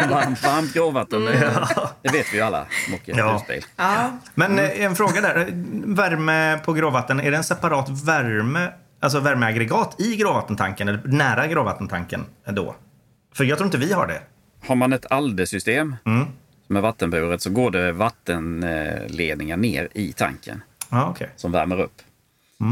[0.10, 1.54] varmt, varmt gråvatten, det,
[2.02, 3.34] det vet vi ju alla som åker Ja.
[3.34, 3.66] husbil.
[3.76, 4.12] Ja.
[4.36, 5.48] Men eh, en fråga där.
[5.96, 12.26] Värme på gråvatten, är det en separat värme, alltså värmeaggregat i gråvattentanken eller nära gråvattentanken
[12.46, 12.76] då?
[13.36, 14.22] För jag tror inte vi har det.
[14.68, 15.96] Har man ett ALDE-system
[16.68, 20.64] som är vattenburet så går det vattenledningar ner i tanken.
[20.90, 21.30] Ja, okej.
[21.36, 22.02] som värmer upp.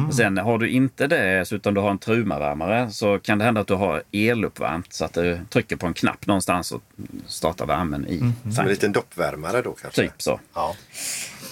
[0.08, 3.62] Och sen har du inte det, utan du har en trumavärmare, så kan det hända
[3.62, 6.82] att du har eluppvärmt så att du trycker på en knapp någonstans och
[7.28, 8.68] startar värmen i en tanken.
[8.68, 10.02] liten doppvärmare då kanske?
[10.02, 10.40] Typ så.
[10.54, 10.76] Ja.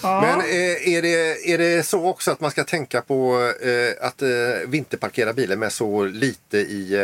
[0.02, 4.22] Men eh, är, det, är det så också att man ska tänka på eh, att
[4.22, 4.28] eh,
[4.68, 6.96] vinterparkera bilen med så lite i,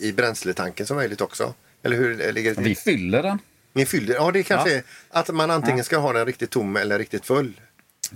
[0.00, 1.54] i bränsletanken som möjligt också?
[1.82, 2.64] Eller hur ligger det till?
[2.64, 3.38] Vi fyller den.
[3.72, 4.76] Ni fyller, ja, det kanske Ja.
[4.76, 7.60] är att man antingen ska ha den riktigt tom eller riktigt full.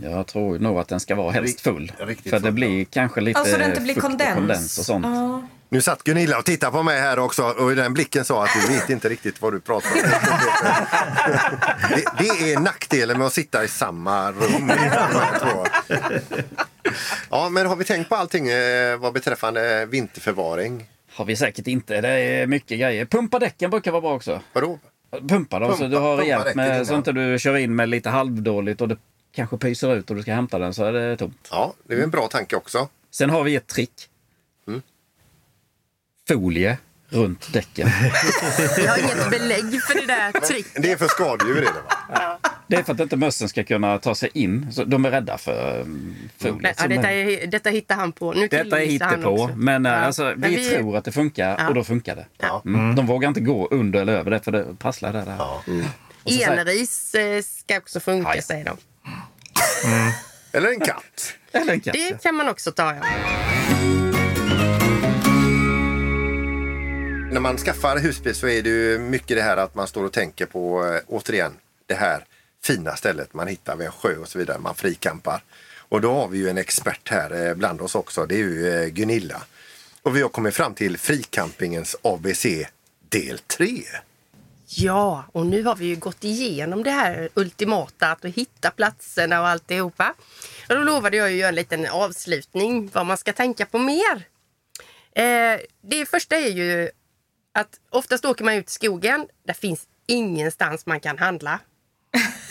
[0.03, 1.93] Jag tror nog att den ska vara helst full.
[1.99, 4.35] Riktigt För det full, blir kanske lite Alltså det inte blir kondens.
[4.35, 5.07] kondens och sånt.
[5.07, 5.43] Ja.
[5.69, 8.51] Nu satt Gunilla och tittade på mig här också och i den blicken sa att
[8.67, 9.97] du vet inte riktigt vad du pratar om.
[11.89, 14.73] det, det är nackdelen med att sitta i samma rum.
[17.31, 20.85] Ja, men har vi tänkt på allting eh, vad beträffande vinterförvaring?
[21.15, 22.01] Har vi säkert inte.
[22.01, 23.05] Det är mycket grejer.
[23.05, 24.41] Pumpa däcken brukar vara bra också.
[24.53, 24.79] Vadå?
[25.29, 28.11] Pumpa dem så Pumpa- du har rejält med så inte du kör in med lite
[28.11, 28.97] halvdåligt och det
[29.33, 31.49] kanske pyser ut och du ska hämta den så är det tomt.
[31.51, 32.89] Ja, det är en bra tanke också.
[33.11, 34.09] Sen har vi ett trick.
[34.69, 34.83] Mm.
[36.29, 37.89] Folie runt däcken.
[38.79, 40.83] Jag har inget belägg för det där tricket.
[40.83, 42.39] Det är för skadedjur det va?
[42.67, 44.73] Det är för att inte mössen ska kunna ta sig in.
[44.73, 46.77] Så de är rädda för Nej, foliet.
[46.81, 48.33] ja, detta, är, detta hittar han på.
[48.33, 49.99] Nu Detta är hittepå, men, eh, Ja.
[49.99, 51.69] alltså, vi, Men vi- tror att det funkar Ja.
[51.69, 52.27] och då funkar det.
[52.39, 52.63] Ja.
[52.67, 52.95] Mm.
[52.95, 55.25] De vågar inte gå under eller över det för det prasslar där.
[55.27, 55.37] där.
[55.39, 55.63] Ja.
[56.27, 58.77] säger- Enris eh, ska också funka, säger de.
[60.53, 61.35] Eller en katt.
[61.53, 61.95] Eller en katt.
[61.99, 62.09] ja.
[62.11, 63.03] Det kan man också ta, ja.
[67.33, 70.13] När man skaffar husbil så är det ju mycket det här att man står och
[70.13, 71.53] tänker på, eh, återigen,
[71.87, 72.25] det här
[72.65, 74.59] fina stället man hittar vid en sjö och så vidare.
[74.59, 75.43] Man frikampar.
[75.79, 78.27] Och då har vi ju en expert här eh, bland oss också.
[78.27, 79.43] Det är ju eh, Gunilla.
[80.03, 82.47] Och vi har kommit fram till frikampingens ABC
[83.09, 83.83] del 3.
[84.75, 89.49] Ja, och nu har vi ju gått igenom det här ultimata, att hitta platserna och
[89.49, 90.15] alltihopa.
[90.69, 94.27] Och då lovade jag ju göra en liten avslutning, vad man ska tänka på mer.
[95.15, 96.91] Eh, det första är ju
[97.55, 101.59] att oftast åker man ut i skogen, där finns ingenstans man kan handla.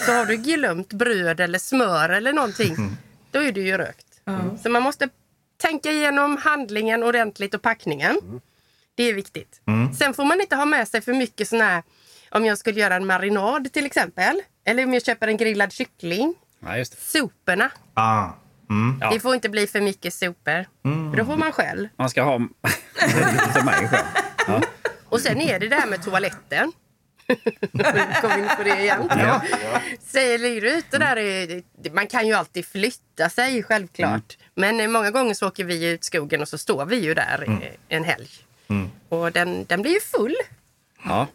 [0.05, 2.75] Så har du glömt bröd eller smör eller någonting,
[3.31, 4.21] då är det ju rökt.
[4.63, 5.09] Så man måste
[5.57, 8.41] tänka igenom handlingen ordentligt och packningen.
[8.95, 9.61] Det är viktigt.
[9.99, 11.83] Sen får man inte ha med sig för mycket sån här,
[12.31, 14.41] om jag skulle göra en marinad till exempel.
[14.65, 16.33] Eller om jag köper en grillad kyckling.
[16.59, 17.01] Ja, just det.
[17.19, 17.71] Soporna.
[17.93, 18.25] Ah.
[18.69, 18.97] Mm.
[19.01, 19.09] Ja.
[19.13, 20.65] Det får inte bli för mycket sopor.
[21.11, 21.87] För då får man själv.
[21.95, 22.37] Man ska ha
[23.65, 24.05] mig själv.
[24.47, 24.61] Ja.
[25.09, 26.71] Och sen är det det här med toaletten.
[28.21, 29.07] Kom in på det igen.
[29.09, 29.41] Ja.
[30.01, 34.37] Säger ligger du ute där, är- man kan ju alltid flytta sig självklart.
[34.55, 37.43] Men eh, många gånger så åker vi ut skogen och så står vi ju där
[37.47, 38.29] eh, en helg.
[39.09, 40.35] Och den, den blir ju full.
[41.03, 41.27] Ja,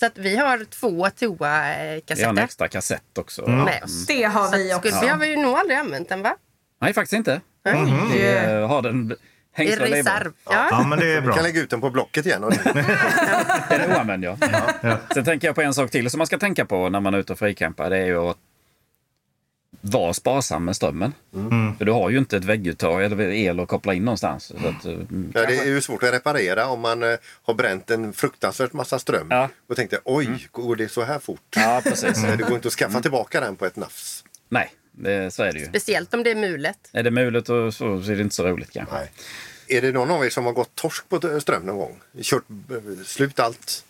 [0.00, 3.46] Så att vi har två vi har en toakassetter extra kassett också.
[3.48, 4.06] med oss.
[4.06, 4.88] Det har vi Så också.
[4.88, 6.36] skulle, vi har ju nog aldrig använt den va?
[6.80, 7.40] Nej, faktiskt inte.
[7.64, 7.92] Nej.
[8.12, 9.14] Vi eh, har den I
[9.52, 10.32] hängslad i reserv.
[10.44, 10.82] Ja, Ja.
[10.88, 11.34] men det är Vi bra.
[11.34, 12.44] kan lägga ut den på Blocket igen.
[12.44, 14.36] Och Den är oanvänd, ja.
[15.14, 17.18] Sen tänker jag på en sak till som man ska tänka på när man är
[17.18, 17.90] ute och frikampar.
[17.90, 18.36] Det är ju att
[19.80, 21.12] vara sparsam med strömmen.
[21.78, 24.44] För du har ju inte ett vägguttag eller el att koppla in någonstans.
[24.44, 24.92] Så att, eh,
[25.34, 28.98] Ja, det är ju svårt att reparera om man eh, har bränt en fruktansvärt massa
[28.98, 29.48] ström Ja.
[29.68, 31.40] och tänkte oj, går det så här fort?
[31.56, 32.24] ja, precis.
[32.24, 34.24] Eh, Det går inte att skaffa tillbaka den på ett nafs.
[34.48, 35.66] Nej, det, så är det ju.
[35.66, 36.78] Speciellt om det är mulet.
[36.92, 38.94] Är det mulet och så, så är det inte så roligt kanske.
[38.94, 39.10] Nej.
[39.70, 42.00] Är det någon av er som har gått torsk på ström någon gång?
[42.22, 43.84] Kört eh, slut allt?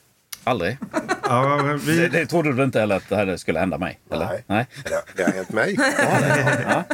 [0.44, 0.78] Aldrig.
[1.22, 4.00] Ja, men Det, vi, det trodde du inte heller att det här skulle hända mig?
[4.12, 4.26] Eller?
[4.26, 4.44] Nej.
[4.46, 4.66] Nej.
[4.84, 5.78] Det, det har hänt mig.
[6.68, 6.84] Ja.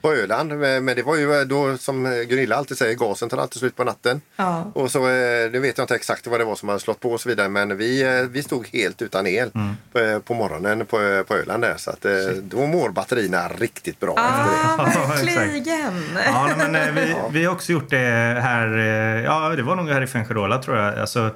[0.00, 0.52] På Öland.
[0.52, 3.84] eh, Men det var ju då som Gunilla alltid säger, gasen tar alltid slut på
[3.84, 4.20] natten.
[4.36, 4.70] Ja.
[4.74, 7.10] Och så, eh, nu vet jag inte exakt vad det var som hade slått på
[7.12, 7.48] och så vidare.
[7.48, 9.50] Men vi, eh, vi stod helt utan el
[9.92, 11.74] på, eh, på morgonen på, på Öland där.
[11.76, 14.20] Så att, eh, då mår batterierna riktigt bra det.
[14.82, 16.02] Ah, verkligen.
[16.24, 18.78] ja, men, eh, vi, vi har också gjort det här.
[18.78, 20.98] eh, Ja, det var nog här i Fuengirola tror jag.
[20.98, 21.30] Alltså,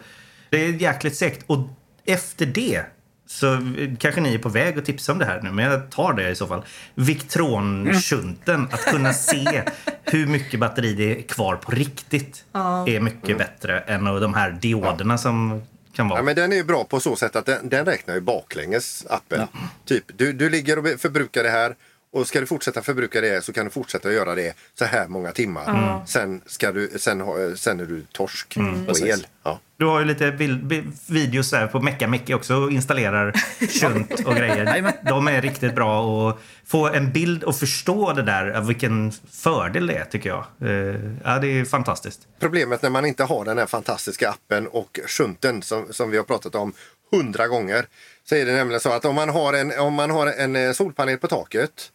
[0.53, 1.45] det är jäkligt segt.
[1.47, 1.69] Och
[2.05, 2.85] efter det
[3.27, 6.12] så kanske ni är på väg att tipsa om det här nu, men jag tar
[6.12, 6.65] det i så fall.
[6.95, 9.62] Victron-shunten, att kunna se
[10.05, 12.45] hur mycket batteri det är kvar på riktigt
[12.87, 15.62] är mycket bättre än de här dioderna som
[15.93, 16.19] kan vara.
[16.19, 19.07] Ja, men den är ju bra på så sätt att den, den räknar ju baklänges
[19.11, 19.49] appen.
[19.85, 21.75] Typ, du, du ligger och förbrukar det här
[22.12, 25.33] och ska du fortsätta förbruka det så kan du fortsätta göra det så här många
[25.33, 26.03] timmar.
[26.07, 29.27] Sen, ska du, sen, ha- sen är du torsk på el.
[29.42, 29.61] Ja.
[29.77, 33.33] Du har ju lite bild, bi- videos där på Mecca Mecca också och installerar
[33.81, 34.92] shunt och grejer.
[35.09, 39.87] De är riktigt bra att få en bild och förstå det där, av vilken fördel
[39.87, 40.44] det är tycker jag.
[40.70, 42.20] Eh, Ja, det är fantastiskt.
[42.40, 46.25] Problemet när man inte har den här fantastiska appen och shunten som, som vi har
[46.25, 46.72] pratat om
[47.11, 47.85] hundra gånger.
[48.29, 50.72] Så är det nämligen så att om man har en, om man har en eh,
[50.72, 51.92] solpanel på taket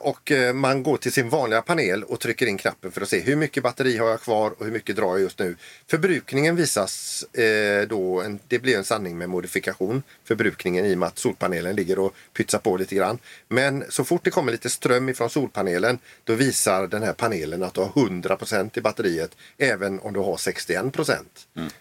[0.00, 3.20] Och eh, man går till sin vanliga panel och trycker in knappen för att se
[3.20, 5.56] hur mycket batteri har jag kvar och hur mycket drar jag just nu.
[5.86, 11.06] Förbrukningen visas eh, då, en, det blir en sanning med modifikation, förbrukningen i och med
[11.06, 13.18] att solpanelen ligger och pytsar på lite grann.
[13.48, 17.74] Men så fort det kommer lite ström ifrån solpanelen då visar den här panelen att
[17.74, 18.38] du har 100
[18.74, 21.20] i batteriet även om du har 61%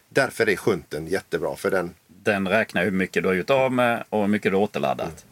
[0.09, 1.93] Därför är sjunten jättebra för den
[2.23, 5.25] Den räknar hur mycket du har gjort av med och hur mycket du har återladdat.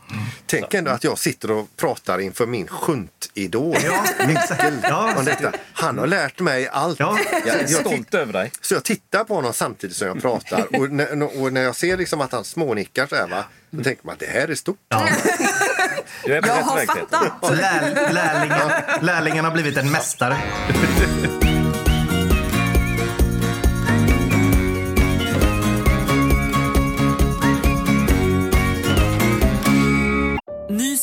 [0.45, 3.77] Tänk ändå att jag sitter och pratar inför min sjuntidol.
[3.83, 4.73] Ja, Mikael.
[4.83, 5.51] Ja, om detta.
[5.73, 6.99] Han har lärt mig allt.
[6.99, 7.17] Ja.
[7.45, 8.51] Jag, är jag stolt över dig.
[8.61, 11.97] Så jag tittar på honom samtidigt som jag pratar och när, och när jag ser
[11.97, 14.77] liksom att han smånickar så här va, då tänker man att det här är stort.
[16.25, 17.57] Du är på Jag rätt har väg fattat.
[17.57, 20.37] Lär, lärlingen, lärlingen har blivit en mästare.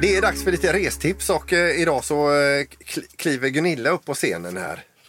[0.00, 4.04] Det är dags för lite restips och eh, idag så eh, kl- kliver Gunilla upp
[4.04, 4.80] på scenen här.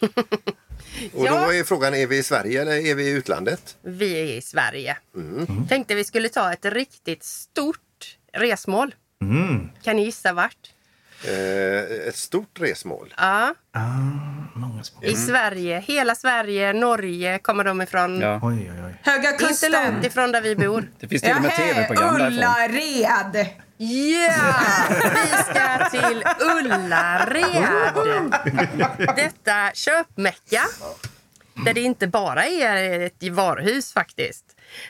[1.14, 1.44] och Ja.
[1.46, 3.76] då är frågan, är vi i Sverige eller är vi i utlandet?
[3.82, 4.96] Vi är i Sverige.
[5.16, 5.66] Mm.
[5.68, 8.94] Tänkte vi skulle ta ett riktigt stort resmål.
[9.22, 9.68] Mm.
[9.82, 10.56] Kan ni gissa vart?
[11.24, 13.14] Eh, ett stort resmål.
[13.16, 13.54] Ja,
[14.54, 15.02] Många små.
[15.02, 15.80] i Sverige.
[15.80, 18.20] Hela Sverige, Norge kommer de ifrån.
[18.20, 18.40] Ja.
[18.42, 18.94] Oj, oj, oj.
[19.02, 19.72] Höga Inte kusten.
[19.72, 20.90] långt ifrån där vi bor.
[21.00, 22.32] Det finns till och med Nähä, tv-program därifrån.
[22.38, 23.46] Ullared.
[23.82, 24.32] Ja!
[25.14, 28.32] Vi ska till Ullared.
[29.16, 30.62] Detta köpmecka.
[31.64, 34.44] Där det inte bara är ett varuhus faktiskt.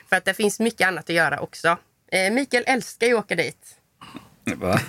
[0.09, 1.77] För att det finns mycket annat att göra också.
[2.11, 3.75] Eh, Mikael älskar ju att åka dit.
[4.55, 4.79] Va?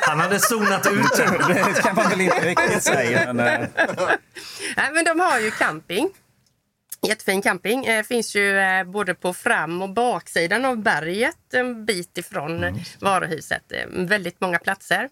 [0.00, 1.16] Han hade zonat ut.
[1.48, 3.32] Det kan man väl inte riktigt säga.
[3.32, 3.68] Men, eh,
[4.76, 6.10] Nej, men de har ju camping.
[7.06, 7.84] Jättefin camping.
[7.84, 12.74] Eh, finns ju eh, både på fram och baksidan av berget en bit ifrån eh,
[13.00, 13.72] varuhuset.
[13.72, 15.08] Eh, väldigt många platser.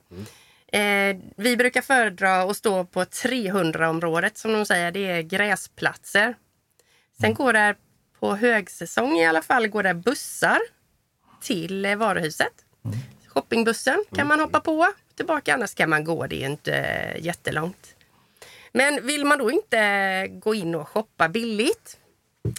[0.72, 4.92] Eh, vi brukar föredra att stå på 300-området som de säger.
[4.92, 6.34] Det är gräsplatser.
[7.20, 7.74] Sen går det
[8.20, 10.58] på högsäsong i alla fall går det bussar
[11.40, 12.52] till eh, varuhuset.
[13.26, 14.88] Shoppingbussen kan man hoppa på.
[15.16, 16.26] Tillbaka annars kan man gå.
[16.26, 17.91] Det är inte eh, jättelångt.
[18.72, 21.98] Men vill man då inte gå in och shoppa billigt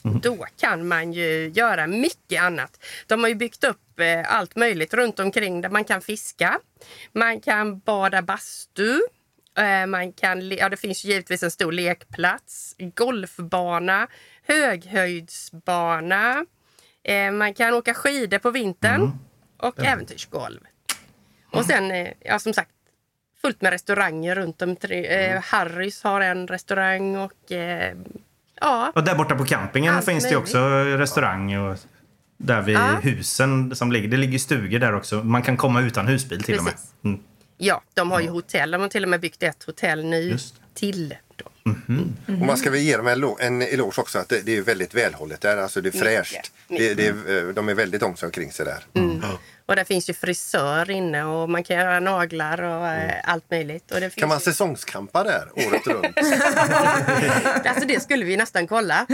[0.04, 2.86] då kan man ju göra mycket annat.
[3.08, 6.60] De har ju byggt upp eh, allt möjligt runt omkring där man kan fiska.
[7.12, 9.00] Man kan bada bastu.
[9.58, 14.08] Eh, man kan, ja, det finns ju givetvis en stor lekplats, golfbana,
[14.48, 16.46] höghöjdsbana.
[17.04, 19.12] Eh, man kan åka skidor på vintern
[19.58, 20.60] och äventyrsgolv.
[21.52, 22.72] Och sen, ja som sagt,
[23.46, 25.06] fullt med restauranger runt omkring.
[25.06, 27.96] Eh, Harrys har en restaurang och eh,
[28.62, 28.92] ja.
[28.96, 31.58] Och där borta på campingen Allt finns det också restaurang.
[31.58, 31.78] Och
[32.38, 33.00] där vid Ja.
[33.02, 34.08] husen som ligger.
[34.08, 35.16] Det ligger stugor där också.
[35.24, 36.74] Man kan komma utan husbil till Precis.
[37.02, 37.14] och med.
[37.14, 37.24] Mm.
[37.58, 38.72] Ja, de har ju hotell.
[38.72, 40.38] De har till och med byggt ett hotell nu
[41.64, 41.74] Till.
[42.28, 42.34] Då.
[42.34, 44.62] Och man ska väl ge dem en, lo- en eloge också att det, det är
[44.62, 45.58] väldigt välhållet där.
[45.58, 46.52] Alltså det är fräscht.
[46.68, 48.86] Det, det är, eh, de är väldigt om sig omkring sig där.
[49.66, 53.92] Och där finns ju frisör inne och man kan göra naglar och eh, allt möjligt.
[53.92, 56.18] Och det finns Kan man ju- säsongskampa där året runt?
[57.66, 59.06] Alltså det skulle vi nästan kolla.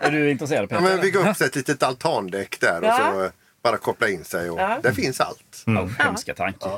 [0.00, 0.82] är du intresserad Ja, Peter?
[0.82, 3.12] men bygga upp ett litet altandäck där och Ja.
[3.14, 3.30] så eh,
[3.68, 4.50] bara koppla in sig.
[4.50, 4.78] Och Ja.
[4.82, 5.62] Där finns allt.
[5.66, 6.68] Ja, hemska tanke.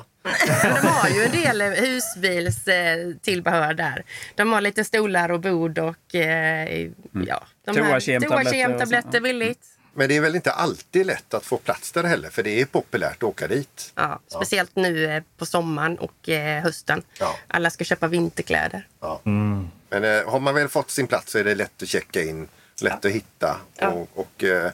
[0.82, 4.04] De har ju en del eh, husbilstillbehör där.
[4.34, 6.88] De har lite stolar och bord och eh,
[7.26, 9.66] ja, de här Toakemtabletter billigt.
[9.94, 12.64] Men det är väl inte alltid lätt att få plats där heller för det är
[12.64, 13.92] populärt att åka dit.
[13.94, 16.28] Ja, speciellt nu eh, på sommaren och
[16.62, 17.02] hösten.
[17.18, 17.36] Ja.
[17.46, 18.86] Alla ska köpa vinterkläder.
[19.00, 19.20] Ja.
[19.24, 19.70] Men
[20.04, 22.48] eh, har man väl fått sin plats så är det lätt att checka in,
[22.82, 24.70] lätt att hitta och, och eh,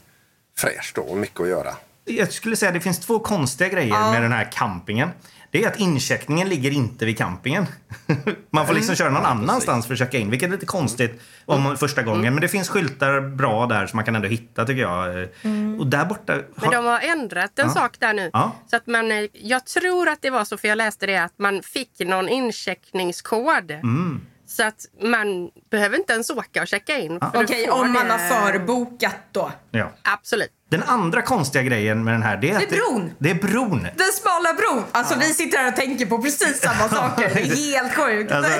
[0.58, 1.76] fräscht och mycket att göra.
[2.08, 5.08] Jag skulle säga att det finns två konstiga grejer med den här campingen.
[5.50, 7.66] det är att incheckningen ligger inte vid campingen.
[8.50, 8.96] Man får liksom Mm.
[8.96, 12.20] köra någon annanstans för att checka in, vilket är lite konstigt om man första gången.
[12.20, 12.34] Mm.
[12.34, 15.28] Men det finns skyltar bra där som man kan ändå hitta tycker jag.
[15.42, 15.80] Mm.
[15.80, 16.38] Och där borta...
[16.54, 17.74] Men de har ändrat en Ja.
[17.74, 18.30] sak där nu.
[18.32, 18.52] Ja.
[18.70, 21.38] Så att man, eh, jag tror att det var så, för jag läste det, att
[21.38, 23.70] man fick någon incheckningskod.
[23.70, 24.20] Mm.
[24.48, 27.20] Så att man behöver inte ens åka och checka in.
[27.20, 29.52] för Okej, får om man det- har förbokat då.
[29.70, 29.92] Ja.
[30.02, 30.50] Absolut.
[30.68, 33.04] Den andra konstiga grejen med den här, det är, Det är bron.
[33.06, 33.82] Det, det är bron.
[33.82, 34.84] Den smala bron.
[34.92, 37.30] Alltså vi sitter här och tänker på precis samma saker.
[37.34, 38.32] Det är helt sjukt.
[38.32, 38.52] Alltså,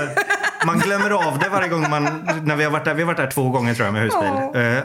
[0.66, 2.04] man glömmer av det varje gång man...
[2.44, 4.28] När vi, har varit där, vi har varit där två gånger tror jag med husbil.
[4.54, 4.60] Ja.
[4.60, 4.82] Eh,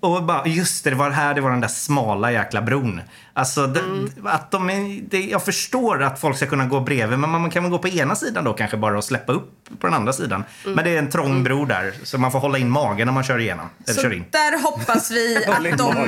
[0.00, 3.00] och bara, just det, det var här det var den där smala jäkla bron.
[3.32, 3.80] Alltså, det,
[4.24, 7.62] att de är, det, jag förstår att folk ska kunna gå bredvid, men man kan
[7.62, 10.44] väl gå på ena sidan då kanske bara och släppa upp på den andra sidan.
[10.64, 13.24] Men det är en trång bro där, så man får hålla in magen när man
[13.24, 13.68] kör igenom.
[13.84, 14.24] Eller Så kör in.
[14.30, 15.36] där hoppas vi
[15.72, 16.06] att de magen.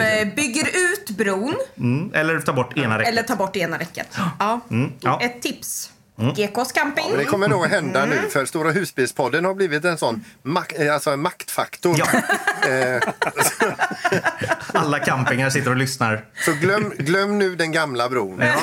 [0.52, 2.14] Bygger ut bron Mm.
[2.14, 3.12] Eller ta bort ena räcket.
[3.12, 4.06] eller tar bort ena räcket.
[4.38, 4.61] Ja.
[4.70, 5.20] Mm, ja.
[5.22, 5.90] Ett tips.
[6.20, 6.34] Mm.
[6.34, 7.04] GKs camping.
[7.11, 8.16] Men det kommer nog hända Mm.
[8.22, 11.96] nu för Stora husbilspodden har blivit en sån mak- eh, alltså en maktfaktor.
[12.68, 13.00] Eh,
[14.74, 16.24] Alla campingar sitter och lyssnar.
[16.44, 18.42] Så glöm, glöm nu den gamla bron.
[18.42, 18.58] Mm,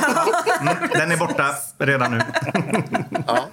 [0.94, 2.22] den är borta redan nu.
[3.28, 3.50] ja.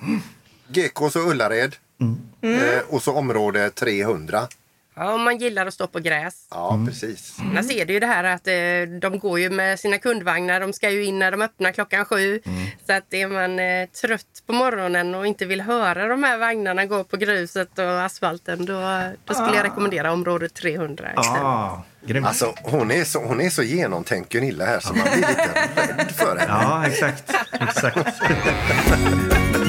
[0.69, 1.77] Gekås och Ullared.
[2.01, 2.61] Mm.
[2.61, 4.49] Eh, och så område 300.
[4.95, 6.47] Ja, om man gillar att stå på gräs.
[6.51, 7.37] Ja, precis.
[7.41, 10.61] Annars är det ju det här att eh, de går ju med sina kundvagnar.
[10.61, 12.41] De ska ju in när de öppnar klockan sju.
[12.87, 16.87] Så att är man eh, trött på morgonen och inte vill höra de här vagnarna
[16.87, 21.43] gå på gruset och asfalten då, då skulle jag rekommendera område 300 istället.
[21.43, 22.27] Ah, grymt.
[22.27, 26.11] Alltså, hon, är så, hon är så genomtänkt Gunilla här så man blir lite rädd
[26.11, 26.53] för henne.
[26.63, 27.35] Ja, exakt.
[27.53, 27.99] exakt.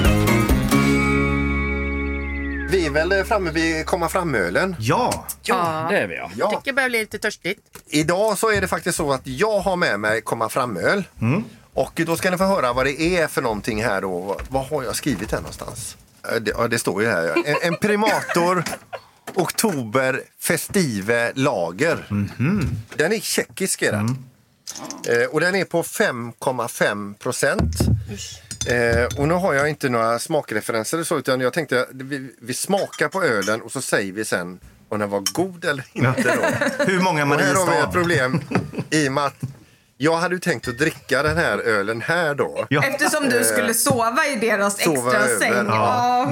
[2.95, 4.75] Är väl framme vid komma fram-ölen?
[4.79, 5.27] Ja!
[5.41, 6.31] Ja, det är vi, ja.
[6.35, 7.61] Jag tycker det börjar bli lite törstigt.
[7.89, 11.03] Idag så är det faktiskt så att jag har med mig komma fram-öl.
[11.73, 14.39] Och då ska ni få höra vad det är för någonting här då.
[14.49, 15.97] Vad har jag skrivit här någonstans?
[16.31, 17.23] Eh, Det, ja, det står ju här.
[17.35, 17.43] ja.
[17.45, 18.63] En, en Primator
[19.33, 22.05] Oktober Festive Lager.
[22.95, 24.25] Den är tjeckisk är den.
[25.07, 27.75] Eh, och den är på 5,5 procent.
[28.67, 33.07] Eh, och nu har jag inte några smakreferenser så, utan jag tänkte vi, vi smakar
[33.07, 36.23] på ölen och så säger vi sen om den var god eller inte.
[36.23, 36.83] Då.
[36.85, 37.87] Hur många Och här har vi Mariestad?
[37.87, 38.41] ett problem
[38.89, 39.35] i och med att
[39.97, 42.67] jag hade ju tänkt att dricka den här ölen här då.
[42.83, 45.53] Eftersom du Eh, skulle sova i deras sova extra över, säng.
[45.67, 46.27] ja.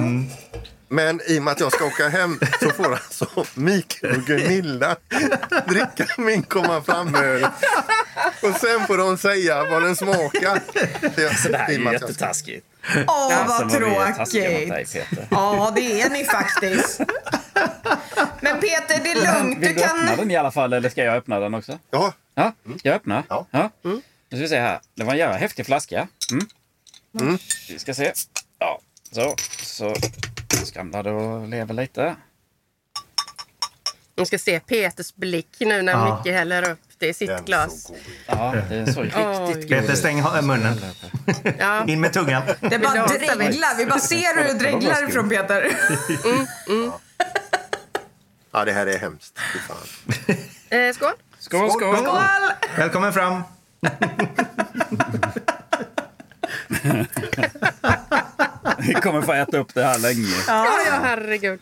[0.92, 4.96] Men i och med att jag ska åka hem så får alltså Mikael och Gunilla
[5.66, 7.44] dricka min komma fram-öl.
[8.42, 10.60] Och sen får de säga vad den smakar.
[11.02, 12.66] Alltså, det här är ju jag jättetaskigt.
[13.06, 14.96] Åh, Alltså, vad tråkigt.
[15.30, 17.00] Ja, det är ni faktiskt.
[18.40, 19.60] Men Peter, det är lugnt.
[19.60, 20.16] Du Vill du öppna kan...
[20.16, 21.78] den i alla fall, eller ska jag öppna den också?
[21.90, 22.12] Ja.
[22.34, 23.24] Ja, jag öppnar.
[23.28, 23.46] Ja.
[23.82, 24.00] Nu
[24.30, 24.80] ska vi se här.
[24.96, 26.08] Det var en jävla häftig flaska.
[27.20, 27.38] Mm.
[27.68, 28.12] Vi ska se.
[28.58, 28.80] Ja,
[29.12, 29.34] så.
[29.62, 29.94] Så
[30.66, 32.16] skramlar det och lever lite.
[34.16, 36.22] Man ska se Peters blick nu när Ja.
[36.24, 37.92] Micke häller upp det i sitt glas.
[38.26, 39.68] Ja, det är så riktigt god.
[39.68, 40.76] Peter, stäng munnen.
[41.58, 41.84] Ja.
[41.86, 42.42] In med tungan.
[42.60, 43.76] Det bara dreglar.
[43.78, 45.70] Vi bara ser hur det dreglar från Peter.
[48.52, 49.38] Ja, det här är hemskt.
[50.68, 51.12] Eh, skål!
[51.38, 51.96] Skål, skål!
[51.96, 52.22] Skål!
[52.76, 53.42] Välkommen fram.
[58.78, 60.28] Vi kommer få äta upp det här länge.
[60.46, 61.60] Ja, ja herregud.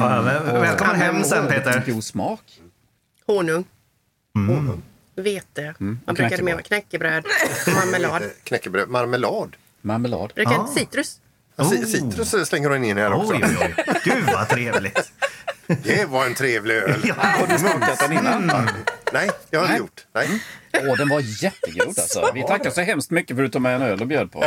[0.00, 1.82] Ja, väl- välkommen hem sen, Peter.
[1.86, 2.40] God smak.
[3.26, 3.64] Honung.
[4.36, 4.82] Mm.
[5.16, 5.74] Vete.
[5.80, 7.24] Mm, Man brukade med knäckebröd
[7.74, 8.22] marmelad.
[8.44, 8.88] Knäckebröd.
[8.88, 9.56] Marmelad.
[9.82, 10.32] Marmelad.
[10.34, 10.70] Brukar Ja.
[10.76, 11.20] citrus.
[11.56, 13.32] Ja, ci- Citrus slänger hon in här också.
[13.34, 13.84] Oj, oj, oj.
[14.04, 15.12] Gud vad trevligt.
[15.82, 17.12] Det var en trevlig öl.
[17.18, 18.52] Har du smakat den innan?
[19.16, 20.06] Nej, jag har inte gjort.
[20.14, 20.42] Nej.
[20.88, 22.30] Åh, den var jättegod alltså.
[22.34, 24.44] Vi tackar så hemskt mycket för att du tog med en öl och bjöd på.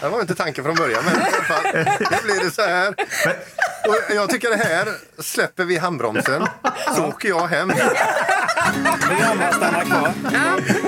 [0.00, 1.64] Det var inte tanken från början, men i alla fall,
[2.10, 2.94] nu blir det så här.
[3.88, 6.46] Och jag tycker det här släpper vi handbromsen,
[6.96, 7.72] så åker jag hem.
[9.10, 10.12] Vi andra stannar kvar.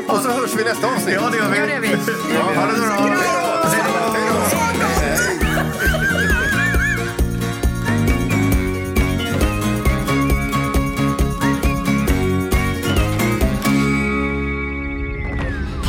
[0.09, 1.15] Och så hörs vi nästa avsnitt.
[1.15, 1.37] Ja, det.
[1.39, 1.97] Ja, det gör vi.
[2.35, 3.17] Ja, ha det bra.
[4.15, 4.58] Hej då.